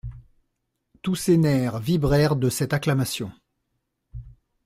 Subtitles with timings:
[1.03, 3.31] Tous ses nerfs vibrèrent de cette acclamation.